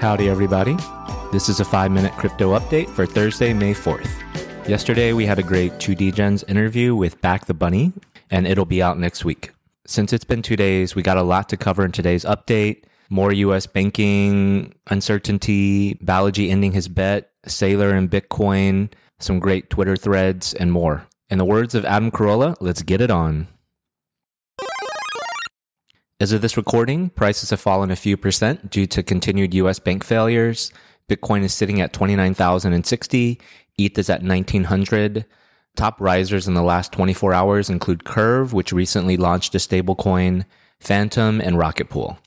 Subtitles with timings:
[0.00, 0.76] Howdy, everybody.
[1.32, 4.08] This is a five minute crypto update for Thursday, May 4th.
[4.68, 7.92] Yesterday, we had a great Two Degens interview with Back the Bunny,
[8.30, 9.50] and it'll be out next week.
[9.88, 12.84] Since it's been two days, we got a lot to cover in today's update.
[13.10, 20.54] More US banking uncertainty, Balaji ending his bet, Saylor and Bitcoin, some great Twitter threads,
[20.54, 21.08] and more.
[21.28, 23.48] In the words of Adam Carolla, let's get it on.
[26.20, 30.02] As of this recording, prices have fallen a few percent due to continued US bank
[30.02, 30.72] failures.
[31.08, 33.40] Bitcoin is sitting at 29,060,
[33.78, 35.24] ETH is at 1900.
[35.76, 40.44] Top risers in the last 24 hours include Curve, which recently launched a stablecoin,
[40.80, 42.18] Fantom, and Rocket Pool.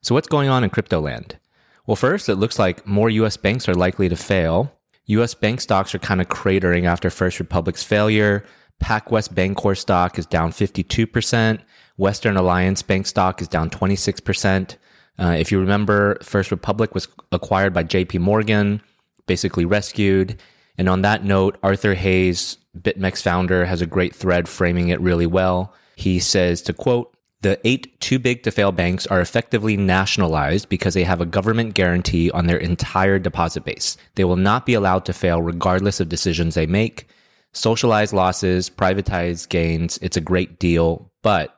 [0.00, 1.38] So, what's going on in crypto land?
[1.86, 4.72] Well, first, it looks like more US banks are likely to fail.
[5.04, 8.42] US bank stocks are kind of cratering after First Republic's failure.
[8.82, 11.60] PacWest Bancorp stock is down 52%.
[11.96, 14.76] Western Alliance Bank stock is down 26%.
[15.18, 18.80] Uh, if you remember, First Republic was acquired by JP Morgan,
[19.26, 20.40] basically rescued.
[20.78, 25.26] And on that note, Arthur Hayes, BitMEX founder, has a great thread framing it really
[25.26, 25.74] well.
[25.94, 30.92] He says to quote, the eight too big to fail banks are effectively nationalized because
[30.92, 33.96] they have a government guarantee on their entire deposit base.
[34.14, 37.08] They will not be allowed to fail regardless of decisions they make.
[37.52, 39.98] Socialize losses, privatize gains.
[40.02, 41.56] It's a great deal, but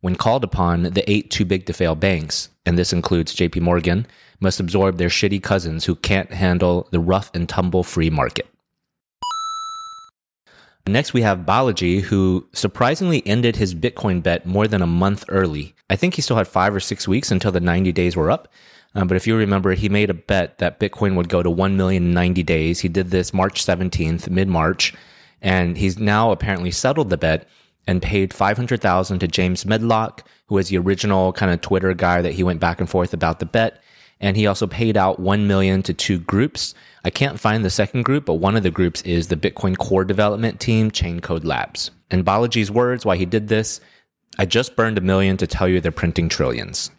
[0.00, 4.06] when called upon, the eight too big to fail banks, and this includes JP Morgan,
[4.40, 8.46] must absorb their shitty cousins who can't handle the rough and tumble free market.
[10.86, 15.74] Next, we have Balaji, who surprisingly ended his Bitcoin bet more than a month early.
[15.88, 18.48] I think he still had five or six weeks until the 90 days were up.
[18.94, 21.76] Uh, but if you remember, he made a bet that Bitcoin would go to 1
[21.76, 22.80] million in 90 days.
[22.80, 24.94] He did this March 17th, mid March,
[25.44, 27.46] and he's now apparently settled the bet
[27.86, 32.32] and paid 500,000 to James Medlock, who was the original kind of Twitter guy that
[32.32, 33.80] he went back and forth about the bet.
[34.20, 36.74] And he also paid out 1 million to two groups.
[37.04, 40.04] I can't find the second group, but one of the groups is the Bitcoin core
[40.04, 41.90] development team, Chaincode Labs.
[42.10, 43.82] In Balaji's words, why he did this,
[44.38, 46.90] I just burned a million to tell you they're printing trillions.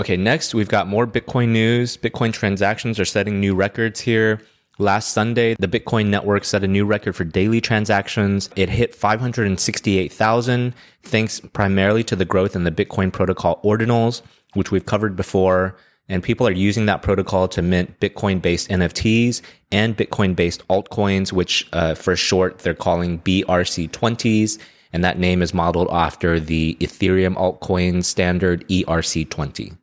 [0.00, 1.96] Okay, next we've got more Bitcoin news.
[1.96, 4.40] Bitcoin transactions are setting new records here.
[4.78, 8.50] Last Sunday, the Bitcoin network set a new record for daily transactions.
[8.56, 10.74] It hit 568,000,
[11.04, 14.22] thanks primarily to the growth in the Bitcoin protocol ordinals,
[14.54, 15.76] which we've covered before.
[16.08, 21.32] And people are using that protocol to mint Bitcoin based NFTs and Bitcoin based altcoins,
[21.32, 24.58] which uh, for short, they're calling BRC20s.
[24.92, 29.76] And that name is modeled after the Ethereum altcoin standard ERC20.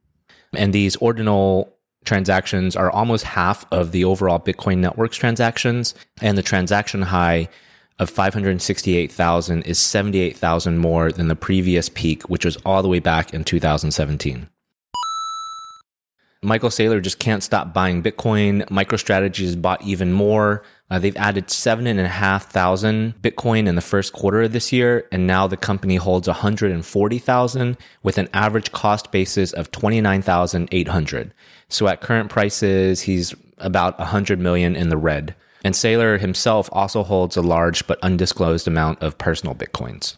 [0.53, 1.73] And these ordinal
[2.05, 7.49] transactions are almost half of the overall Bitcoin network's transactions, and the transaction high
[7.99, 13.33] of 568,000 is 78,000 more than the previous peak, which was all the way back
[13.33, 14.49] in 2017.
[16.43, 18.67] Michael Saylor just can't stop buying Bitcoin.
[18.69, 20.63] MicroStrategy has bought even more.
[20.89, 24.73] Uh, they've added seven and a half thousand Bitcoin in the first quarter of this
[24.73, 31.31] year, and now the company holds 140,000 with an average cost basis of 29,800.
[31.69, 35.35] So at current prices, he's about 100 million in the red.
[35.63, 40.17] And Saylor himself also holds a large but undisclosed amount of personal Bitcoins.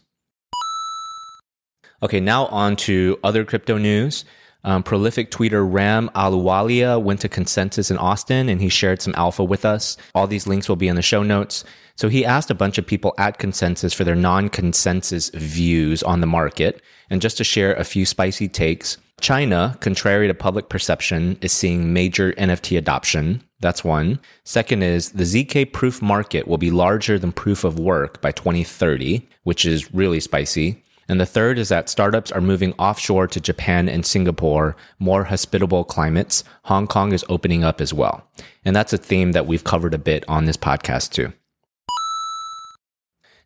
[2.01, 4.23] Okay, now on to other crypto news.
[4.63, 9.44] Um, prolific tweeter Ram Ahluwalia went to Consensus in Austin and he shared some alpha
[9.44, 9.97] with us.
[10.16, 11.63] All these links will be in the show notes.
[11.96, 16.22] So he asked a bunch of people at Consensus for their non consensus views on
[16.22, 16.81] the market.
[17.09, 21.94] And just to share a few spicy takes, China, contrary to public perception, is seeing
[21.94, 23.44] major NFT adoption.
[23.62, 24.19] That's one.
[24.44, 29.25] Second is the ZK proof market will be larger than proof of work by 2030,
[29.44, 30.82] which is really spicy.
[31.08, 35.84] And the third is that startups are moving offshore to Japan and Singapore, more hospitable
[35.84, 36.44] climates.
[36.64, 38.28] Hong Kong is opening up as well.
[38.64, 41.34] And that's a theme that we've covered a bit on this podcast too.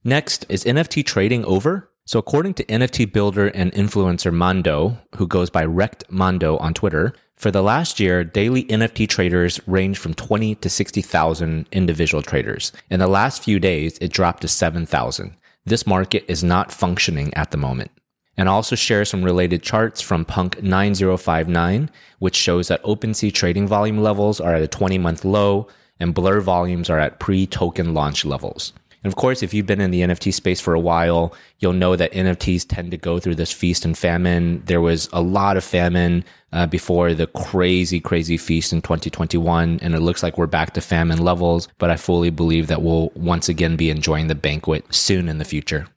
[0.04, 1.90] Next, is NFT trading over?
[2.06, 7.14] So according to NFT builder and influencer Mondo, who goes by Rect Mondo on Twitter,
[7.36, 12.72] for the last year, daily NFT traders ranged from 20 to 60,000 individual traders.
[12.90, 15.36] In the last few days, it dropped to 7,000
[15.68, 17.92] this market is not functioning at the moment.
[18.38, 23.98] And also share some related charts from Punk 9059, which shows that OpenSea trading volume
[23.98, 25.68] levels are at a 20 month low
[26.00, 28.74] and Blur volumes are at pre token launch levels.
[29.04, 31.96] And of course, if you've been in the NFT space for a while, you'll know
[31.96, 34.64] that NFTs tend to go through this feast and famine.
[34.66, 39.80] There was a lot of famine uh, before the crazy, crazy feast in 2021.
[39.82, 43.12] And it looks like we're back to famine levels, but I fully believe that we'll
[43.16, 45.88] once again be enjoying the banquet soon in the future.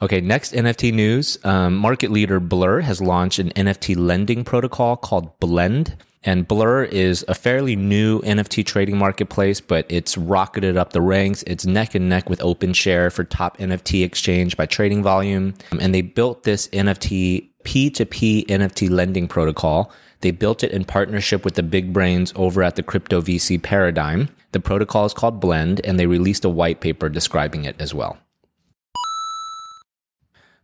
[0.00, 1.38] Okay, next NFT news.
[1.44, 5.96] Um, market leader Blur has launched an NFT lending protocol called Blend.
[6.24, 11.44] And Blur is a fairly new NFT trading marketplace, but it's rocketed up the ranks.
[11.46, 15.54] It's neck and neck with OpenSea for top NFT exchange by trading volume.
[15.80, 19.92] And they built this NFT P2P NFT lending protocol.
[20.20, 24.28] They built it in partnership with the big brains over at the crypto VC paradigm.
[24.52, 28.18] The protocol is called Blend, and they released a white paper describing it as well.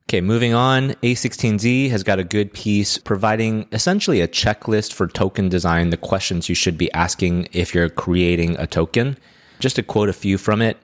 [0.07, 0.91] Okay, moving on.
[1.03, 6.49] A16Z has got a good piece providing essentially a checklist for token design, the questions
[6.49, 9.17] you should be asking if you're creating a token.
[9.61, 10.77] Just to quote a few from it.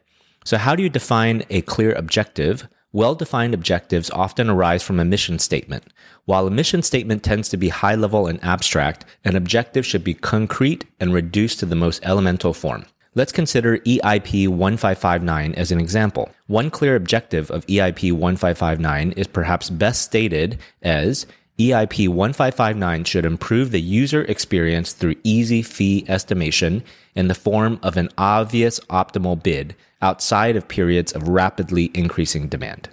[0.44, 2.66] So, how do you define a clear objective?
[2.92, 5.84] Well defined objectives often arise from a mission statement.
[6.24, 10.14] While a mission statement tends to be high level and abstract, an objective should be
[10.14, 12.86] concrete and reduced to the most elemental form.
[13.16, 16.30] Let's consider EIP 1559 as an example.
[16.46, 21.26] One clear objective of EIP 1559 is perhaps best stated as
[21.58, 26.84] EIP 1559 should improve the user experience through easy fee estimation
[27.16, 32.90] in the form of an obvious optimal bid outside of periods of rapidly increasing demand.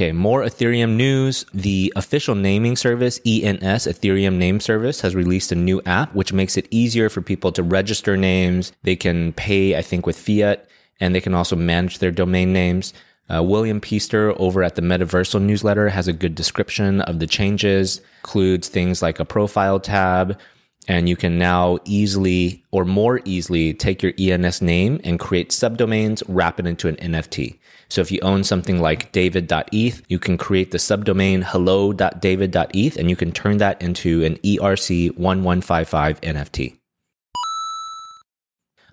[0.00, 1.44] Okay, more Ethereum news.
[1.52, 6.56] The official naming service, ENS, Ethereum Name Service, has released a new app which makes
[6.56, 8.72] it easier for people to register names.
[8.82, 10.66] They can pay, I think, with fiat,
[11.00, 12.94] and they can also manage their domain names.
[13.28, 18.00] Uh, William Peaster over at the Metaversal newsletter has a good description of the changes,
[18.22, 20.40] includes things like a profile tab,
[20.90, 26.20] and you can now easily or more easily take your ENS name and create subdomains,
[26.26, 27.60] wrap it into an NFT.
[27.88, 33.14] So if you own something like david.eth, you can create the subdomain hello.david.eth and you
[33.14, 36.76] can turn that into an ERC1155 NFT.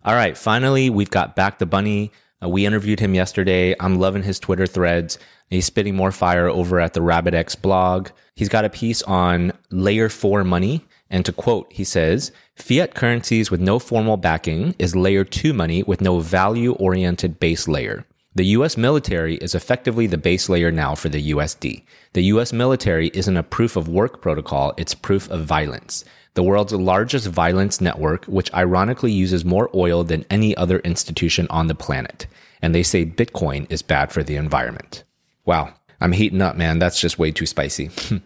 [0.06, 2.12] All right, finally, we've got Back the Bunny.
[2.44, 3.74] Uh, we interviewed him yesterday.
[3.80, 5.18] I'm loving his Twitter threads.
[5.50, 8.10] He's spitting more fire over at the RabbitX blog.
[8.36, 13.50] He's got a piece on layer four money and to quote, he says, fiat currencies
[13.50, 18.06] with no formal backing is layer two money with no value oriented base layer.
[18.36, 21.84] The US military is effectively the base layer now for the USD.
[22.14, 26.06] The US military isn't a proof of work protocol, it's proof of violence.
[26.36, 31.66] The world's largest violence network, which ironically uses more oil than any other institution on
[31.66, 32.28] the planet.
[32.62, 35.04] And they say Bitcoin is bad for the environment.
[35.46, 36.78] Wow, I'm heating up, man.
[36.78, 37.90] That's just way too spicy.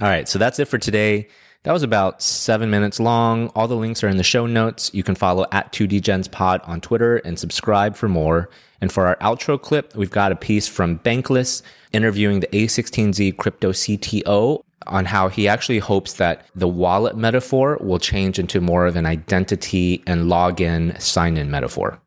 [0.00, 1.28] All right, so that's it for today.
[1.62, 3.48] That was about seven minutes long.
[3.56, 4.90] All the links are in the show notes.
[4.94, 8.50] You can follow at 2DGensPod Pod on Twitter and subscribe for more.
[8.80, 11.62] And for our outro clip, we've got a piece from Bankless
[11.92, 17.98] interviewing the A16Z crypto CTO on how he actually hopes that the wallet metaphor will
[17.98, 22.00] change into more of an identity and login sign in metaphor.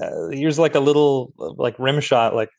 [0.00, 2.50] Uh, here's like a little like rim shot like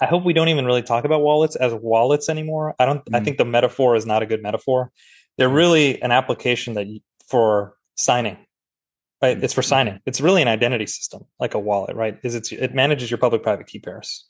[0.00, 2.74] I hope we don't even really talk about wallets as wallets anymore.
[2.78, 3.04] I don't.
[3.06, 3.16] Mm.
[3.16, 4.92] I think the metaphor is not a good metaphor.
[5.38, 5.56] They're mm.
[5.56, 8.36] really an application that you, for signing,
[9.22, 9.38] right?
[9.38, 9.42] Mm.
[9.42, 10.00] It's for signing.
[10.06, 12.18] It's really an identity system, like a wallet, right?
[12.22, 14.26] Is it's it manages your public-private key pairs.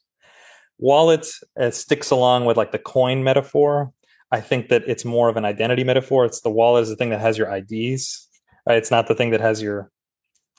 [0.78, 1.26] Wallet
[1.58, 3.92] uh, sticks along with like the coin metaphor.
[4.30, 6.24] I think that it's more of an identity metaphor.
[6.24, 8.28] It's the wallet is the thing that has your IDs,
[8.66, 8.76] right?
[8.76, 9.90] It's not the thing that has your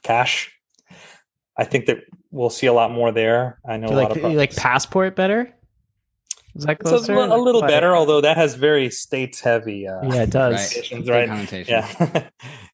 [0.03, 0.51] cash.
[1.57, 3.59] I think that we'll see a lot more there.
[3.67, 5.53] I know you like, you like passport better.
[6.55, 7.05] Is that closer?
[7.05, 9.87] So a, little better, although that has very states heavy.
[9.87, 10.91] Uh, yeah, it does.
[10.91, 11.29] Right.
[11.29, 11.67] right?
[11.67, 12.29] Yeah.